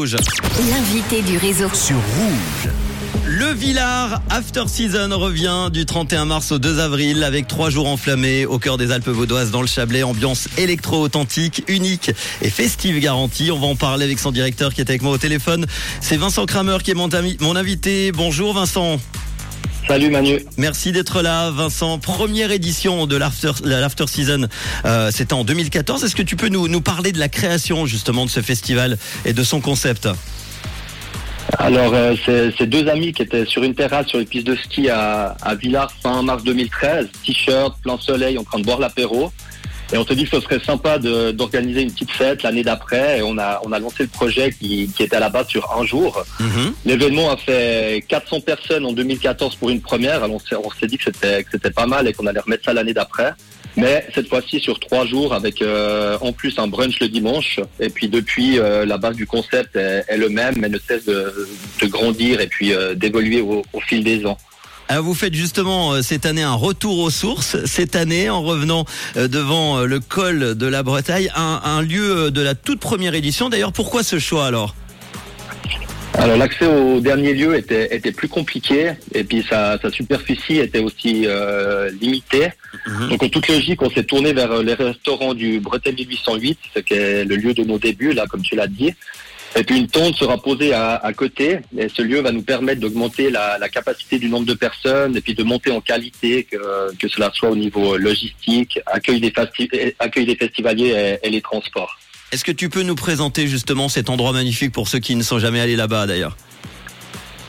[0.00, 1.68] L'invité du réseau.
[1.74, 2.72] sur Rouge.
[3.26, 8.46] Le Villard After Season revient du 31 mars au 2 avril avec trois jours enflammés
[8.46, 10.04] au cœur des Alpes vaudoises dans le Chablais.
[10.04, 13.50] Ambiance électro-authentique, unique et festive garantie.
[13.50, 15.66] On va en parler avec son directeur qui est avec moi au téléphone.
[16.00, 18.12] C'est Vincent Kramer qui est mon, ami- mon invité.
[18.12, 19.00] Bonjour Vincent.
[19.88, 20.38] Salut Manu.
[20.58, 21.98] Merci d'être là, Vincent.
[21.98, 24.46] Première édition de l'After la- l'After Season,
[24.84, 26.04] euh, c'était en 2014.
[26.04, 29.32] Est-ce que tu peux nous, nous parler de la création justement de ce festival et
[29.32, 30.06] de son concept?
[31.58, 34.54] Alors, euh, c'est c'est deux amis qui étaient sur une terrasse sur les pistes de
[34.54, 37.08] ski à, à Villars fin mars 2013.
[37.24, 39.32] T-shirt, plein soleil, en train de boire l'apéro.
[39.92, 43.18] Et on te dit que ce serait sympa d'organiser une petite fête l'année d'après.
[43.18, 45.72] Et on a, on a lancé le projet qui, qui était à la base sur
[45.78, 46.22] un jour.
[46.40, 46.74] Mhm.
[46.84, 50.22] L'événement a fait 400 personnes en 2014 pour une première.
[50.24, 52.64] Alors on s'est s'est dit que c'était que c'était pas mal et qu'on allait remettre
[52.64, 53.32] ça l'année d'après.
[53.76, 57.60] Mais cette fois-ci sur trois jours avec euh, en plus un brunch le dimanche.
[57.78, 61.04] Et puis depuis, euh, la base du concept est, est le même, mais ne cesse
[61.04, 61.48] de,
[61.80, 64.36] de grandir et puis euh, d'évoluer au, au fil des ans.
[64.88, 67.62] Alors vous faites justement euh, cette année un retour aux sources.
[67.66, 68.86] Cette année, en revenant
[69.16, 73.14] euh, devant euh, le col de la Bretagne, un, un lieu de la toute première
[73.14, 73.50] édition.
[73.50, 74.74] D'ailleurs, pourquoi ce choix alors?
[76.14, 80.80] Alors l'accès au dernier lieu était, était plus compliqué et puis sa, sa superficie était
[80.80, 82.48] aussi euh, limitée.
[82.86, 83.10] Mhm.
[83.10, 86.94] Donc en toute logique, on s'est tourné vers les restaurants du Bretel 1808, ce qui
[86.94, 88.94] est le lieu de nos débuts, là, comme tu l'as dit.
[89.56, 92.80] Et puis une tente sera posée à, à côté et ce lieu va nous permettre
[92.80, 96.94] d'augmenter la, la capacité du nombre de personnes et puis de monter en qualité, que,
[96.96, 101.40] que cela soit au niveau logistique, accueil des, festi- accueil des festivaliers et- et les
[101.40, 101.98] transports.
[102.30, 105.38] Est-ce que tu peux nous présenter justement cet endroit magnifique pour ceux qui ne sont
[105.38, 106.36] jamais allés là-bas d'ailleurs?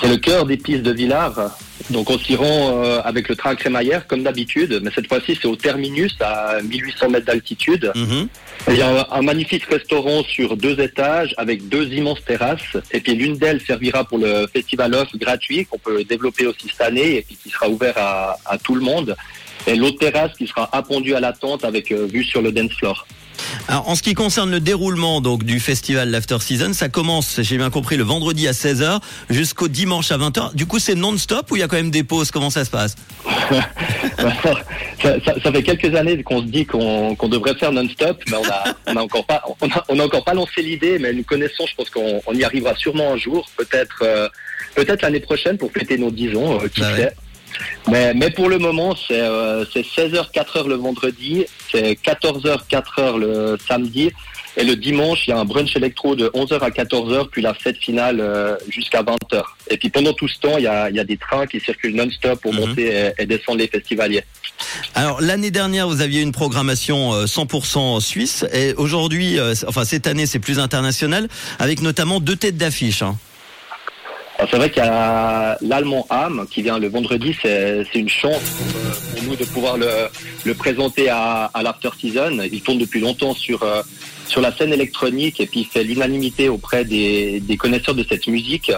[0.00, 1.56] C'est le cœur des pistes de Villars.
[1.90, 5.48] Donc on s'y rend euh, avec le train crémaillère comme d'habitude, mais cette fois-ci c'est
[5.48, 7.92] au terminus à 1800 mètres d'altitude.
[7.94, 8.28] Mhm.
[8.68, 12.76] Il y a un, un magnifique restaurant sur deux étages avec deux immenses terrasses.
[12.92, 16.80] Et puis l'une d'elles servira pour le festival off gratuit qu'on peut développer aussi cette
[16.80, 19.14] année et puis qui sera ouvert à, à tout le monde.
[19.66, 22.72] Et l'autre terrasse qui sera appendue à la tente avec euh, vue sur le dance
[22.72, 23.06] floor.
[23.68, 27.56] Alors, en ce qui concerne le déroulement donc du festival l'After Season, ça commence, j'ai
[27.56, 29.00] bien compris, le vendredi à 16h
[29.30, 30.54] jusqu'au dimanche à 20h.
[30.54, 32.30] Du coup, c'est non-stop ou il y a quand même des pauses?
[32.30, 32.96] Comment ça se passe?
[35.02, 38.44] Ça, ça- ça fait quelques années qu'on se dit qu'on devrait faire non-stop, mais on
[38.44, 41.24] a, on a encore pas, on a, on a encore pas lancé l'idée, mais nous
[41.24, 44.28] connaissons, je pense qu'on on y arrivera sûrement un jour, peut-être, euh,
[44.74, 46.96] peut-être l'année prochaine pour fêter nos 10 ans, euh, qui Bah ouais.
[46.96, 47.12] sait.
[47.88, 53.18] Mais, mais pour le moment, c'est euh, c'est 16h, 4h le vendredi, c'est 14h, 4h
[53.18, 54.10] le samedi,
[54.56, 57.54] et le dimanche, il y a un brunch électro de 11h à 14h, puis la
[57.54, 59.42] fête finale euh, jusqu'à 20h.
[59.70, 61.60] Et puis pendant tout ce temps, il y a, il y a des trains qui
[61.60, 62.60] circulent non-stop pour Mhm.
[62.60, 62.86] monter
[63.18, 64.22] et, et descendre les festivaliers.
[64.94, 70.06] Alors, l'année dernière, vous aviez une programmation euh, 100% suisse et aujourd'hui, euh, enfin cette
[70.06, 71.28] année, c'est plus international
[71.58, 73.02] avec notamment deux têtes d'affiche.
[73.02, 73.16] hein.
[74.44, 78.42] Alors, C'est vrai qu'il y a l'Allemand Ham qui vient le vendredi, c'est une chance
[78.42, 79.88] pour, euh, pour nous de pouvoir le,
[80.44, 82.40] le présenter à, à l'After Season.
[82.52, 83.80] Il tourne depuis longtemps sur, euh,
[84.28, 88.26] sur la scène électronique et puis il fait l'unanimité auprès des, des connaisseurs de cette
[88.26, 88.70] musique.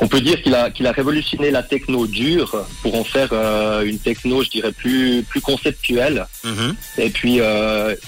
[0.00, 3.84] On peut dire qu'il a, qu'il a révolutionné la techno dure pour en faire euh,
[3.84, 6.26] une techno, je dirais, plus, plus conceptuelle.
[6.42, 6.74] Mhm.
[6.98, 7.38] Et puis,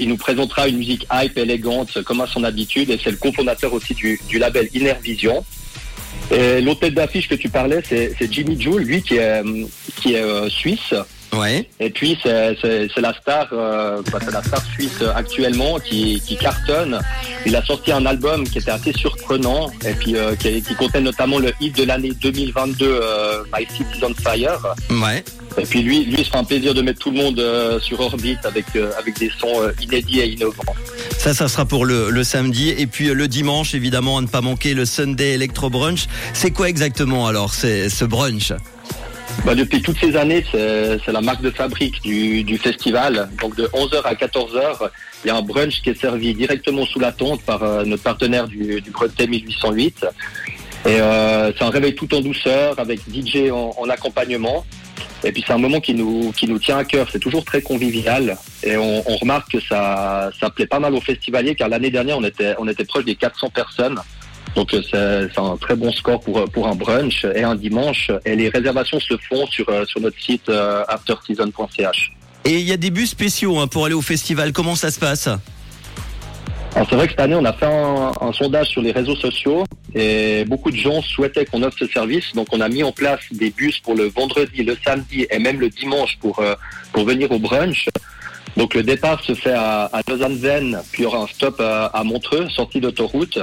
[0.00, 2.90] il nous présentera une musique hype, élégante, comme à son habitude.
[2.90, 5.44] Et c'est le cofondateur aussi du, du label Inner Vision.
[6.32, 9.64] Et l'autre tête d'affiche que tu parlais, c'est Jimmy Joule, lui qui est, euh,
[9.96, 10.94] qui est euh, suisse.
[11.32, 11.66] Ouais.
[11.80, 17.00] Et puis, c'est la star, euh, bah, la star suisse euh, actuellement qui, qui cartonne.
[17.46, 21.38] Il a sorti un album qui était assez surprenant et puis euh, qui, qui notamment
[21.38, 24.74] le hit de l'année 2022, euh, My City's on Fire.
[24.90, 25.24] Ouais.
[25.58, 27.78] Et puis lui, lui, il se fera un plaisir de mettre tout le monde euh,
[27.80, 30.74] sur orbite avec euh, avec des sons euh, inédits et innovants.
[31.22, 32.70] Ça, ça sera pour le, samedi.
[32.70, 36.08] Et puis euh, le dimanche, évidemment, à ne pas manquer le Sunday Electro Brunch.
[36.32, 38.52] C'est quoi exactement alors ce brunch?
[39.44, 43.30] Bah, depuis toutes ces années, c'est la marque de fabrique du, festival.
[43.40, 44.90] Donc de 11h à 14h,
[45.24, 48.02] il y a un brunch qui est servi directement sous la tente par euh, notre
[48.02, 50.04] partenaire du, du Bretet 1808.
[50.86, 54.64] Et euh, c'est un réveil tout en douceur avec DJ en accompagnement.
[55.24, 57.08] Et puis c'est un moment qui nous qui nous tient à cœur.
[57.10, 61.00] C'est toujours très convivial et on, on remarque que ça ça plaît pas mal aux
[61.00, 63.98] festivaliers car l'année dernière on était on était proche des 400 personnes.
[64.54, 68.10] Donc euh, c'est un très bon score pour pour un brunch et un dimanche.
[68.24, 72.12] Et les réservations se font sur euh, sur notre site euh, afterseason.ch.
[72.44, 74.52] Et il y a des bus spéciaux hein, pour aller au festival.
[74.52, 75.28] Comment ça se passe?
[76.74, 79.64] C'est vrai que cette année on a fait un, un sondage sur les réseaux sociaux
[80.44, 82.34] beaucoup de gens souhaitaient qu'on offre ce service.
[82.34, 85.60] Donc on a mis en place des bus pour le vendredi, le samedi et même
[85.60, 86.54] le dimanche pour euh,
[86.94, 87.88] venir au brunch.
[88.56, 90.12] Donc le départ se fait à, à puis
[90.98, 93.38] il y aura un stop à, à Montreux, sortie d'autoroute.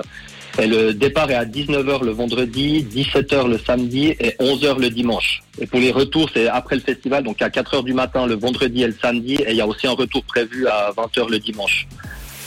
[0.62, 5.42] Et le départ est à 19h le vendredi, 17h le samedi et 11h le dimanche.
[5.60, 8.84] Et pour les retours, c'est après le festival, donc à 4h du matin le vendredi
[8.84, 9.36] et le samedi.
[9.36, 11.88] Et il y a aussi un retour prévu à 20h le dimanche.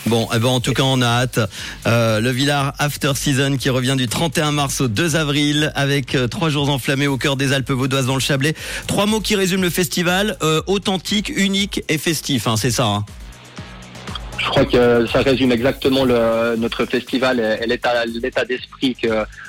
[0.05, 1.39] Bon, eh ben en tout cas, on a hâte.
[1.87, 6.27] Euh, le Villard After Season qui revient du 31 mars au 2 avril avec euh,
[6.27, 8.53] trois jours enflammés au cœur des Alpes vaudoises dans le Chablais.
[8.87, 12.47] Trois mots qui résument le festival euh, authentique, unique et festif.
[12.47, 12.85] Hein, c'est ça.
[12.85, 13.05] Hein.
[14.39, 18.95] Je crois que ça résume exactement le, notre festival et, l'état, d'esprit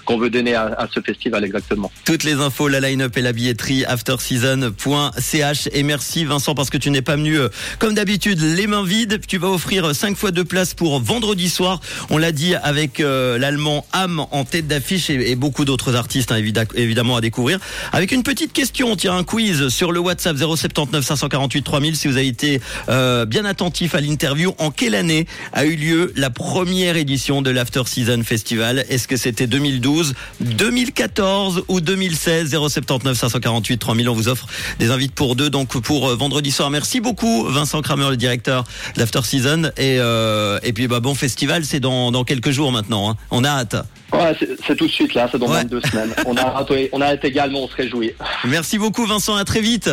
[0.06, 1.90] qu'on veut donner à, à, ce festival exactement.
[2.04, 6.90] Toutes les infos, la line-up et la billetterie afterseason.ch et merci Vincent parce que tu
[6.90, 7.48] n'es pas venu euh,
[7.78, 9.20] comme d'habitude les mains vides.
[9.26, 11.80] Tu vas offrir 5 fois de place pour vendredi soir.
[12.10, 16.40] On l'a dit avec euh, l'allemand Ham en tête d'affiche et, beaucoup d'autres artistes hein,
[16.74, 17.58] évidemment à découvrir.
[17.92, 22.08] Avec une petite question, on tire un quiz sur le WhatsApp 079 548 3000 si
[22.08, 24.54] vous avez été euh, bien attentif à l'interview.
[24.58, 28.84] En quelle année a eu lieu la première édition de l'After Season Festival?
[28.88, 34.46] Est-ce que c'était 2012, 2014 ou 2016 079 548 3000 On vous offre
[34.78, 36.70] des invites pour deux, donc pour euh, vendredi soir.
[36.70, 39.70] Merci beaucoup Vincent Kramer, le directeur de l'After Season.
[39.76, 43.10] Et, euh, et puis bah, bon festival, c'est dans, dans quelques jours maintenant.
[43.10, 43.16] Hein.
[43.30, 43.76] On a hâte.
[44.12, 44.36] Ouais,
[44.66, 45.64] c'est tout de suite là, c'est dans ouais.
[45.64, 46.14] deux semaines.
[46.26, 48.12] On a, hâte, on a hâte également, on se réjouit.
[48.44, 49.90] Merci beaucoup Vincent, à très vite.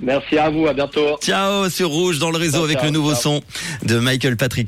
[0.00, 1.18] Merci à vous, à bientôt.
[1.22, 3.40] Ciao sur Rouge dans le réseau ciao, avec ciao, le nouveau ciao.
[3.40, 3.42] son
[3.84, 4.66] de Michael Patrick.